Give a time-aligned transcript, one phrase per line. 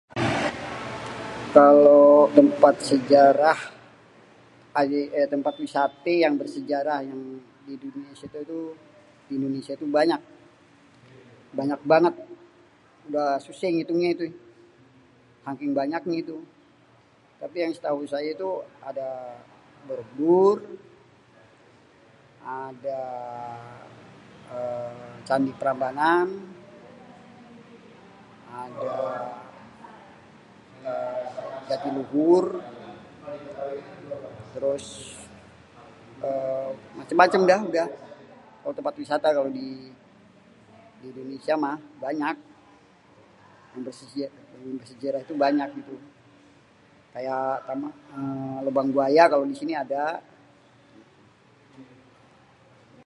[1.57, 2.05] Kalo
[2.37, 3.59] tempat sejarah
[5.33, 7.21] tempat wisaté yang bersejarah yang
[7.67, 7.73] di
[9.35, 10.21] Indonesia tu banyak..
[11.59, 12.15] banyak bangett..
[13.11, 14.25] udah suséh ngitungnyé itu..
[15.45, 16.37] saking banyaknya itu..
[17.41, 18.49] tapi yang setau saya itu
[18.89, 19.09] ada
[19.87, 20.57] Borobudur..
[22.61, 23.01] ada
[24.55, 26.25] uhm Candi Prambanan..
[28.47, 29.35] ada uhm
[31.69, 32.45] Jati Luhur
[33.27, 34.39] (waduk)..
[34.55, 34.87] trus
[36.25, 37.87] uhm macem-macem dah udah
[38.61, 39.67] kalo tempat wisata di
[41.05, 41.75] Indonesia mah..
[42.03, 42.35] banyak..
[43.73, 43.81] yang
[44.81, 45.95] bersejarah tu banyak gitu..
[47.15, 47.45] kayak
[48.65, 50.03] Lubang Buaya kalo di sini ada..